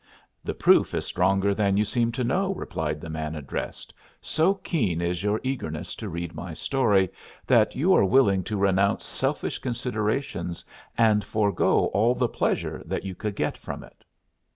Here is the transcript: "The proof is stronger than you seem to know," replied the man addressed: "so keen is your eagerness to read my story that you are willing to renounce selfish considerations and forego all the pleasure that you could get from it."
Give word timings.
"The 0.43 0.55
proof 0.55 0.95
is 0.95 1.05
stronger 1.05 1.53
than 1.53 1.77
you 1.77 1.85
seem 1.85 2.11
to 2.13 2.23
know," 2.23 2.55
replied 2.55 2.99
the 3.01 3.09
man 3.11 3.35
addressed: 3.35 3.93
"so 4.19 4.55
keen 4.55 4.99
is 4.99 5.21
your 5.21 5.39
eagerness 5.43 5.93
to 5.97 6.09
read 6.09 6.33
my 6.33 6.55
story 6.55 7.11
that 7.45 7.75
you 7.75 7.93
are 7.93 8.03
willing 8.03 8.43
to 8.45 8.57
renounce 8.57 9.05
selfish 9.05 9.59
considerations 9.59 10.65
and 10.97 11.23
forego 11.23 11.85
all 11.93 12.15
the 12.15 12.27
pleasure 12.27 12.81
that 12.87 13.05
you 13.05 13.13
could 13.13 13.35
get 13.35 13.59
from 13.59 13.83
it." 13.83 14.03